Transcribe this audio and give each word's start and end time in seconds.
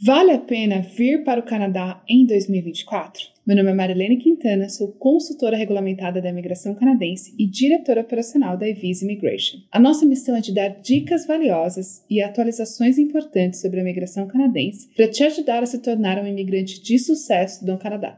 Vale 0.00 0.30
a 0.30 0.38
pena 0.38 0.80
vir 0.80 1.24
para 1.24 1.40
o 1.40 1.42
Canadá 1.42 2.00
em 2.08 2.24
2024? 2.24 3.20
Meu 3.44 3.56
nome 3.56 3.72
é 3.72 3.74
Marilene 3.74 4.16
Quintana, 4.16 4.68
sou 4.68 4.92
consultora 4.92 5.56
regulamentada 5.56 6.22
da 6.22 6.28
imigração 6.28 6.72
canadense 6.72 7.34
e 7.36 7.44
diretora 7.44 8.02
operacional 8.02 8.56
da 8.56 8.68
Evisa 8.68 9.04
Immigration. 9.04 9.58
A 9.72 9.80
nossa 9.80 10.06
missão 10.06 10.36
é 10.36 10.40
de 10.40 10.54
dar 10.54 10.68
dicas 10.68 11.26
valiosas 11.26 12.04
e 12.08 12.22
atualizações 12.22 12.96
importantes 12.96 13.60
sobre 13.60 13.80
a 13.80 13.82
imigração 13.82 14.28
canadense 14.28 14.88
para 14.94 15.08
te 15.08 15.24
ajudar 15.24 15.64
a 15.64 15.66
se 15.66 15.80
tornar 15.80 16.22
um 16.22 16.28
imigrante 16.28 16.80
de 16.80 16.96
sucesso 16.96 17.66
no 17.66 17.76
Canadá. 17.76 18.16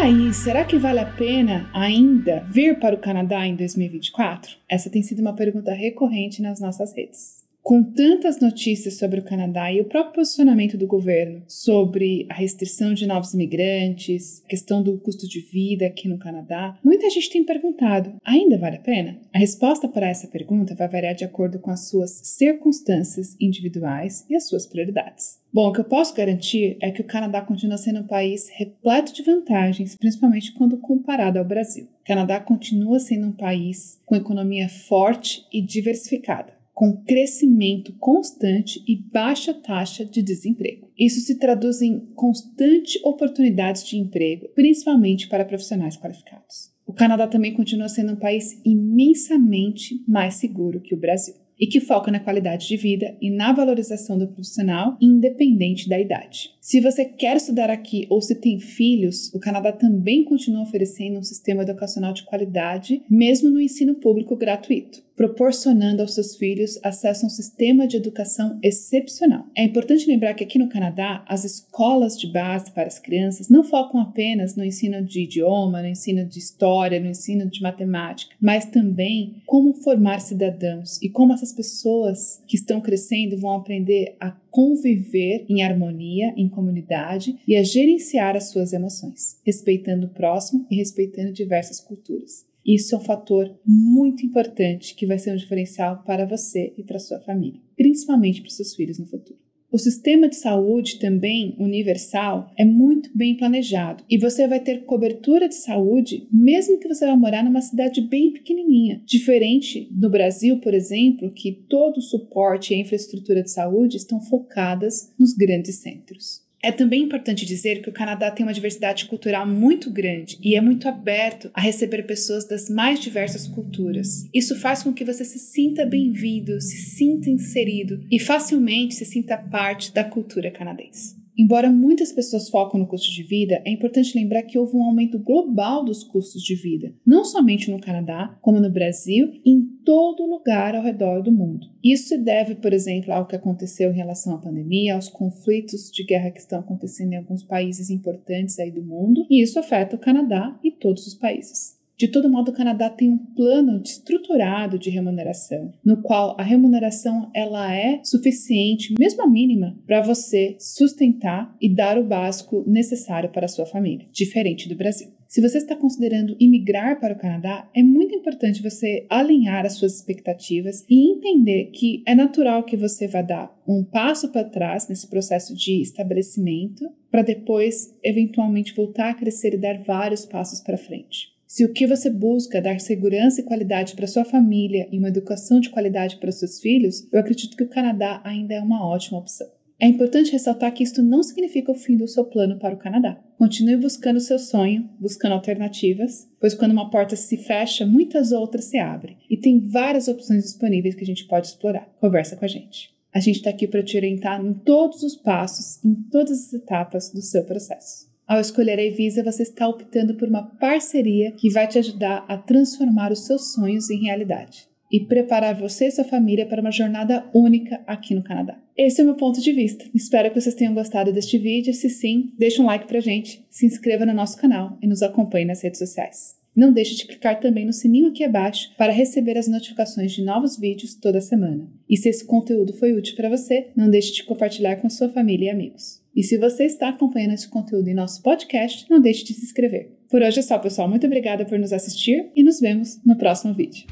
Aí, 0.00 0.32
será 0.32 0.64
que 0.64 0.78
vale 0.78 0.98
a 0.98 1.04
pena 1.04 1.68
ainda 1.74 2.40
vir 2.48 2.78
para 2.78 2.94
o 2.94 2.98
Canadá 2.98 3.46
em 3.46 3.54
2024? 3.54 4.56
Essa 4.66 4.88
tem 4.88 5.02
sido 5.02 5.20
uma 5.20 5.34
pergunta 5.34 5.72
recorrente 5.72 6.40
nas 6.40 6.58
nossas 6.58 6.94
redes. 6.94 7.39
Com 7.62 7.84
tantas 7.84 8.40
notícias 8.40 8.98
sobre 8.98 9.20
o 9.20 9.24
Canadá 9.24 9.70
e 9.70 9.80
o 9.80 9.84
próprio 9.84 10.14
posicionamento 10.14 10.78
do 10.78 10.86
governo 10.86 11.42
sobre 11.46 12.26
a 12.28 12.34
restrição 12.34 12.94
de 12.94 13.06
novos 13.06 13.34
imigrantes, 13.34 14.42
questão 14.48 14.82
do 14.82 14.98
custo 14.98 15.28
de 15.28 15.40
vida 15.40 15.86
aqui 15.86 16.08
no 16.08 16.18
Canadá, 16.18 16.78
muita 16.82 17.08
gente 17.10 17.30
tem 17.30 17.44
perguntado: 17.44 18.14
ainda 18.24 18.58
vale 18.58 18.76
a 18.76 18.80
pena? 18.80 19.20
A 19.32 19.38
resposta 19.38 19.86
para 19.86 20.08
essa 20.08 20.26
pergunta 20.26 20.74
vai 20.74 20.88
variar 20.88 21.14
de 21.14 21.24
acordo 21.24 21.58
com 21.58 21.70
as 21.70 21.88
suas 21.88 22.10
circunstâncias 22.24 23.36
individuais 23.38 24.24
e 24.28 24.34
as 24.34 24.48
suas 24.48 24.66
prioridades. 24.66 25.38
Bom, 25.52 25.68
o 25.68 25.72
que 25.72 25.80
eu 25.80 25.84
posso 25.84 26.14
garantir 26.14 26.78
é 26.80 26.90
que 26.90 27.02
o 27.02 27.06
Canadá 27.06 27.42
continua 27.42 27.76
sendo 27.76 28.00
um 28.00 28.06
país 28.06 28.48
repleto 28.48 29.12
de 29.12 29.22
vantagens, 29.22 29.96
principalmente 29.96 30.52
quando 30.54 30.78
comparado 30.78 31.38
ao 31.38 31.44
Brasil. 31.44 31.84
O 31.84 32.06
Canadá 32.06 32.40
continua 32.40 32.98
sendo 32.98 33.26
um 33.26 33.32
país 33.32 34.00
com 34.06 34.16
economia 34.16 34.68
forte 34.68 35.44
e 35.52 35.60
diversificada 35.60 36.59
com 36.80 36.96
crescimento 36.96 37.92
constante 37.98 38.82
e 38.88 38.96
baixa 38.96 39.52
taxa 39.52 40.02
de 40.02 40.22
desemprego. 40.22 40.88
Isso 40.98 41.20
se 41.20 41.38
traduz 41.38 41.82
em 41.82 42.00
constante 42.14 42.98
oportunidades 43.04 43.84
de 43.84 43.98
emprego, 43.98 44.48
principalmente 44.54 45.28
para 45.28 45.44
profissionais 45.44 45.98
qualificados. 45.98 46.72
O 46.86 46.94
Canadá 46.94 47.26
também 47.26 47.52
continua 47.52 47.90
sendo 47.90 48.14
um 48.14 48.16
país 48.16 48.58
imensamente 48.64 50.02
mais 50.08 50.36
seguro 50.36 50.80
que 50.80 50.94
o 50.94 50.98
Brasil 50.98 51.34
e 51.60 51.66
que 51.66 51.80
foca 51.80 52.10
na 52.10 52.18
qualidade 52.18 52.66
de 52.66 52.78
vida 52.78 53.14
e 53.20 53.28
na 53.28 53.52
valorização 53.52 54.16
do 54.16 54.28
profissional, 54.28 54.96
independente 55.02 55.86
da 55.86 56.00
idade. 56.00 56.48
Se 56.62 56.80
você 56.80 57.04
quer 57.04 57.36
estudar 57.36 57.68
aqui 57.68 58.06
ou 58.08 58.22
se 58.22 58.34
tem 58.34 58.58
filhos, 58.58 59.30
o 59.34 59.38
Canadá 59.38 59.70
também 59.70 60.24
continua 60.24 60.62
oferecendo 60.62 61.18
um 61.18 61.22
sistema 61.22 61.62
educacional 61.62 62.14
de 62.14 62.24
qualidade, 62.24 63.02
mesmo 63.10 63.50
no 63.50 63.60
ensino 63.60 63.96
público 63.96 64.34
gratuito 64.34 65.09
proporcionando 65.20 66.00
aos 66.00 66.14
seus 66.14 66.34
filhos 66.34 66.80
acesso 66.82 67.26
a 67.26 67.26
um 67.26 67.30
sistema 67.30 67.86
de 67.86 67.94
educação 67.94 68.58
excepcional. 68.62 69.44
É 69.54 69.62
importante 69.62 70.06
lembrar 70.06 70.32
que 70.32 70.42
aqui 70.42 70.58
no 70.58 70.70
Canadá, 70.70 71.22
as 71.28 71.44
escolas 71.44 72.18
de 72.18 72.26
base 72.32 72.72
para 72.72 72.86
as 72.86 72.98
crianças 72.98 73.50
não 73.50 73.62
focam 73.62 74.00
apenas 74.00 74.56
no 74.56 74.64
ensino 74.64 75.04
de 75.04 75.24
idioma, 75.24 75.82
no 75.82 75.88
ensino 75.88 76.24
de 76.24 76.38
história, 76.38 76.98
no 76.98 77.08
ensino 77.08 77.44
de 77.50 77.60
matemática, 77.60 78.34
mas 78.40 78.64
também 78.64 79.42
como 79.44 79.74
formar 79.74 80.20
cidadãos 80.20 80.96
e 81.02 81.10
como 81.10 81.34
essas 81.34 81.52
pessoas 81.52 82.42
que 82.48 82.56
estão 82.56 82.80
crescendo 82.80 83.36
vão 83.36 83.52
aprender 83.52 84.16
a 84.18 84.30
conviver 84.50 85.44
em 85.50 85.62
harmonia, 85.62 86.32
em 86.34 86.48
comunidade 86.48 87.36
e 87.46 87.56
a 87.56 87.62
gerenciar 87.62 88.36
as 88.36 88.50
suas 88.50 88.72
emoções, 88.72 89.38
respeitando 89.44 90.06
o 90.06 90.14
próximo 90.14 90.66
e 90.70 90.76
respeitando 90.76 91.30
diversas 91.30 91.78
culturas. 91.78 92.48
Isso 92.64 92.94
é 92.94 92.98
um 92.98 93.02
fator 93.02 93.58
muito 93.66 94.24
importante 94.24 94.94
que 94.94 95.06
vai 95.06 95.18
ser 95.18 95.32
um 95.32 95.36
diferencial 95.36 96.02
para 96.04 96.26
você 96.26 96.72
e 96.76 96.82
para 96.82 96.98
sua 96.98 97.20
família, 97.20 97.60
principalmente 97.76 98.40
para 98.42 98.50
seus 98.50 98.74
filhos 98.74 98.98
no 98.98 99.06
futuro. 99.06 99.38
O 99.72 99.78
sistema 99.78 100.28
de 100.28 100.34
saúde 100.34 100.98
também 100.98 101.54
universal 101.56 102.50
é 102.58 102.64
muito 102.64 103.08
bem 103.16 103.36
planejado 103.36 104.02
e 104.10 104.18
você 104.18 104.48
vai 104.48 104.58
ter 104.58 104.84
cobertura 104.84 105.48
de 105.48 105.54
saúde 105.54 106.26
mesmo 106.32 106.80
que 106.80 106.88
você 106.88 107.06
vá 107.06 107.16
morar 107.16 107.44
numa 107.44 107.60
cidade 107.60 108.00
bem 108.00 108.32
pequenininha. 108.32 109.00
Diferente 109.06 109.88
no 109.92 110.10
Brasil, 110.10 110.58
por 110.58 110.74
exemplo, 110.74 111.32
que 111.32 111.52
todo 111.68 111.98
o 111.98 112.02
suporte 112.02 112.74
e 112.74 112.76
a 112.76 112.80
infraestrutura 112.80 113.44
de 113.44 113.50
saúde 113.52 113.96
estão 113.96 114.20
focadas 114.20 115.14
nos 115.16 115.34
grandes 115.34 115.76
centros. 115.76 116.49
É 116.62 116.70
também 116.70 117.02
importante 117.02 117.46
dizer 117.46 117.80
que 117.80 117.88
o 117.88 117.92
Canadá 117.92 118.30
tem 118.30 118.44
uma 118.44 118.52
diversidade 118.52 119.06
cultural 119.06 119.46
muito 119.46 119.90
grande 119.90 120.38
e 120.42 120.54
é 120.54 120.60
muito 120.60 120.88
aberto 120.88 121.50
a 121.54 121.60
receber 121.60 122.02
pessoas 122.02 122.46
das 122.46 122.68
mais 122.68 123.00
diversas 123.00 123.46
culturas. 123.46 124.28
Isso 124.32 124.54
faz 124.56 124.82
com 124.82 124.92
que 124.92 125.04
você 125.04 125.24
se 125.24 125.38
sinta 125.38 125.86
bem-vindo, 125.86 126.60
se 126.60 126.76
sinta 126.76 127.30
inserido 127.30 128.04
e 128.10 128.18
facilmente 128.18 128.94
se 128.94 129.06
sinta 129.06 129.38
parte 129.38 129.92
da 129.94 130.04
cultura 130.04 130.50
canadense. 130.50 131.19
Embora 131.40 131.72
muitas 131.72 132.12
pessoas 132.12 132.50
focam 132.50 132.78
no 132.78 132.86
custo 132.86 133.10
de 133.10 133.22
vida, 133.22 133.62
é 133.64 133.70
importante 133.70 134.14
lembrar 134.14 134.42
que 134.42 134.58
houve 134.58 134.76
um 134.76 134.84
aumento 134.84 135.18
global 135.18 135.82
dos 135.82 136.04
custos 136.04 136.42
de 136.42 136.54
vida, 136.54 136.92
não 137.04 137.24
somente 137.24 137.70
no 137.70 137.80
Canadá, 137.80 138.36
como 138.42 138.60
no 138.60 138.70
Brasil 138.70 139.32
e 139.42 139.50
em 139.50 139.62
todo 139.82 140.26
lugar 140.26 140.74
ao 140.74 140.82
redor 140.82 141.22
do 141.22 141.32
mundo. 141.32 141.66
Isso 141.82 142.08
se 142.08 142.18
deve, 142.18 142.56
por 142.56 142.74
exemplo, 142.74 143.10
ao 143.10 143.26
que 143.26 143.34
aconteceu 143.34 143.90
em 143.90 143.96
relação 143.96 144.34
à 144.34 144.38
pandemia, 144.38 144.94
aos 144.94 145.08
conflitos 145.08 145.90
de 145.90 146.04
guerra 146.04 146.30
que 146.30 146.40
estão 146.40 146.60
acontecendo 146.60 147.14
em 147.14 147.16
alguns 147.16 147.42
países 147.42 147.88
importantes 147.88 148.58
aí 148.58 148.70
do 148.70 148.82
mundo, 148.82 149.26
e 149.30 149.42
isso 149.42 149.58
afeta 149.58 149.96
o 149.96 149.98
Canadá 149.98 150.60
e 150.62 150.70
todos 150.70 151.06
os 151.06 151.14
países. 151.14 151.79
De 152.00 152.08
todo 152.08 152.30
modo, 152.30 152.50
o 152.50 152.54
Canadá 152.54 152.88
tem 152.88 153.10
um 153.10 153.18
plano 153.18 153.82
estruturado 153.84 154.78
de 154.78 154.88
remuneração, 154.88 155.70
no 155.84 156.00
qual 156.00 156.34
a 156.40 156.42
remuneração 156.42 157.30
ela 157.34 157.76
é 157.76 158.00
suficiente, 158.02 158.94
mesmo 158.98 159.22
a 159.22 159.26
mínima, 159.26 159.78
para 159.86 160.00
você 160.00 160.56
sustentar 160.58 161.54
e 161.60 161.68
dar 161.68 161.98
o 161.98 162.04
básico 162.04 162.64
necessário 162.66 163.28
para 163.28 163.44
a 163.44 163.48
sua 163.48 163.66
família, 163.66 164.06
diferente 164.10 164.66
do 164.66 164.74
Brasil. 164.74 165.08
Se 165.28 165.42
você 165.42 165.58
está 165.58 165.76
considerando 165.76 166.34
imigrar 166.40 166.98
para 166.98 167.12
o 167.12 167.18
Canadá, 167.18 167.68
é 167.74 167.82
muito 167.82 168.14
importante 168.14 168.62
você 168.62 169.06
alinhar 169.10 169.66
as 169.66 169.74
suas 169.74 169.96
expectativas 169.96 170.86
e 170.88 171.12
entender 171.12 171.66
que 171.66 172.02
é 172.06 172.14
natural 172.14 172.64
que 172.64 172.78
você 172.78 173.08
vá 173.08 173.20
dar 173.20 173.54
um 173.68 173.84
passo 173.84 174.32
para 174.32 174.48
trás 174.48 174.88
nesse 174.88 175.06
processo 175.06 175.54
de 175.54 175.82
estabelecimento, 175.82 176.90
para 177.10 177.20
depois, 177.20 177.94
eventualmente, 178.02 178.74
voltar 178.74 179.10
a 179.10 179.14
crescer 179.14 179.52
e 179.52 179.58
dar 179.58 179.82
vários 179.82 180.24
passos 180.24 180.60
para 180.60 180.78
frente. 180.78 181.38
Se 181.52 181.64
o 181.64 181.72
que 181.72 181.84
você 181.84 182.08
busca 182.08 182.58
é 182.58 182.60
dar 182.60 182.78
segurança 182.78 183.40
e 183.40 183.44
qualidade 183.44 183.96
para 183.96 184.06
sua 184.06 184.24
família 184.24 184.88
e 184.92 185.00
uma 185.00 185.08
educação 185.08 185.58
de 185.58 185.68
qualidade 185.68 186.16
para 186.18 186.30
seus 186.30 186.60
filhos, 186.60 187.08
eu 187.12 187.18
acredito 187.18 187.56
que 187.56 187.64
o 187.64 187.68
Canadá 187.68 188.20
ainda 188.22 188.54
é 188.54 188.60
uma 188.60 188.86
ótima 188.86 189.18
opção. 189.18 189.48
É 189.76 189.88
importante 189.88 190.30
ressaltar 190.30 190.72
que 190.72 190.84
isto 190.84 191.02
não 191.02 191.24
significa 191.24 191.72
o 191.72 191.74
fim 191.74 191.96
do 191.96 192.06
seu 192.06 192.24
plano 192.24 192.56
para 192.56 192.76
o 192.76 192.78
Canadá. 192.78 193.20
Continue 193.36 193.78
buscando 193.78 194.20
seu 194.20 194.38
sonho, 194.38 194.88
buscando 195.00 195.32
alternativas, 195.32 196.28
pois 196.38 196.54
quando 196.54 196.70
uma 196.70 196.88
porta 196.88 197.16
se 197.16 197.36
fecha, 197.36 197.84
muitas 197.84 198.30
outras 198.30 198.66
se 198.66 198.78
abrem. 198.78 199.18
E 199.28 199.36
tem 199.36 199.58
várias 199.58 200.06
opções 200.06 200.44
disponíveis 200.44 200.94
que 200.94 201.02
a 201.02 201.06
gente 201.06 201.26
pode 201.26 201.48
explorar. 201.48 201.92
Conversa 202.00 202.36
com 202.36 202.44
a 202.44 202.48
gente. 202.48 202.94
A 203.12 203.18
gente 203.18 203.38
está 203.38 203.50
aqui 203.50 203.66
para 203.66 203.82
te 203.82 203.96
orientar 203.96 204.40
em 204.40 204.54
todos 204.54 205.02
os 205.02 205.16
passos, 205.16 205.84
em 205.84 205.96
todas 206.12 206.46
as 206.46 206.52
etapas 206.52 207.10
do 207.12 207.20
seu 207.20 207.42
processo. 207.42 208.09
Ao 208.30 208.38
escolher 208.38 208.78
a 208.78 208.84
Evisa, 208.84 209.24
você 209.24 209.42
está 209.42 209.66
optando 209.66 210.14
por 210.14 210.28
uma 210.28 210.44
parceria 210.44 211.32
que 211.32 211.50
vai 211.50 211.66
te 211.66 211.80
ajudar 211.80 212.24
a 212.28 212.38
transformar 212.38 213.10
os 213.10 213.26
seus 213.26 213.52
sonhos 213.54 213.90
em 213.90 214.04
realidade 214.04 214.68
e 214.88 215.00
preparar 215.00 215.52
você 215.56 215.88
e 215.88 215.90
sua 215.90 216.04
família 216.04 216.46
para 216.46 216.60
uma 216.60 216.70
jornada 216.70 217.28
única 217.34 217.82
aqui 217.88 218.14
no 218.14 218.22
Canadá. 218.22 218.56
Esse 218.76 219.00
é 219.00 219.02
o 219.02 219.06
meu 219.08 219.16
ponto 219.16 219.40
de 219.40 219.50
vista. 219.50 219.84
Espero 219.92 220.30
que 220.30 220.40
vocês 220.40 220.54
tenham 220.54 220.74
gostado 220.74 221.12
deste 221.12 221.38
vídeo. 221.38 221.74
Se 221.74 221.90
sim, 221.90 222.32
deixe 222.38 222.62
um 222.62 222.66
like 222.66 222.86
pra 222.86 223.00
gente, 223.00 223.44
se 223.50 223.66
inscreva 223.66 224.06
no 224.06 224.14
nosso 224.14 224.36
canal 224.36 224.78
e 224.80 224.86
nos 224.86 225.02
acompanhe 225.02 225.44
nas 225.44 225.64
redes 225.64 225.80
sociais. 225.80 226.36
Não 226.54 226.72
deixe 226.72 226.94
de 226.94 227.06
clicar 227.06 227.40
também 227.40 227.66
no 227.66 227.72
sininho 227.72 228.10
aqui 228.10 228.22
abaixo 228.22 228.72
para 228.78 228.92
receber 228.92 229.38
as 229.38 229.48
notificações 229.48 230.12
de 230.12 230.22
novos 230.22 230.56
vídeos 230.56 230.94
toda 230.94 231.20
semana. 231.20 231.68
E 231.88 231.96
se 231.96 232.08
esse 232.08 232.24
conteúdo 232.24 232.72
foi 232.74 232.92
útil 232.92 233.16
para 233.16 233.28
você, 233.28 233.70
não 233.76 233.90
deixe 233.90 234.12
de 234.12 234.22
compartilhar 234.22 234.76
com 234.76 234.88
sua 234.88 235.08
família 235.08 235.46
e 235.46 235.50
amigos. 235.50 236.00
E 236.14 236.22
se 236.22 236.36
você 236.36 236.64
está 236.64 236.88
acompanhando 236.88 237.34
esse 237.34 237.48
conteúdo 237.48 237.88
em 237.88 237.94
nosso 237.94 238.22
podcast, 238.22 238.86
não 238.90 239.00
deixe 239.00 239.24
de 239.24 239.34
se 239.34 239.44
inscrever. 239.44 239.92
Por 240.08 240.22
hoje 240.22 240.40
é 240.40 240.42
só, 240.42 240.58
pessoal. 240.58 240.88
Muito 240.88 241.06
obrigada 241.06 241.44
por 241.44 241.58
nos 241.58 241.72
assistir 241.72 242.30
e 242.34 242.42
nos 242.42 242.60
vemos 242.60 242.98
no 243.04 243.16
próximo 243.16 243.54
vídeo. 243.54 243.86